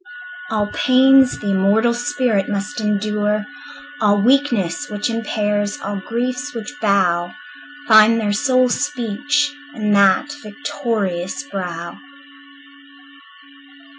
All 0.49 0.65
pains 0.73 1.37
the 1.37 1.51
immortal 1.51 1.93
spirit 1.93 2.49
must 2.49 2.81
endure, 2.81 3.45
All 4.01 4.19
weakness 4.19 4.89
which 4.89 5.11
impairs, 5.11 5.79
all 5.79 5.97
griefs 5.99 6.55
which 6.55 6.73
bow, 6.81 7.35
Find 7.87 8.19
their 8.19 8.33
sole 8.33 8.69
speech 8.69 9.53
in 9.75 9.91
that 9.91 10.33
victorious 10.41 11.43
brow. 11.43 11.99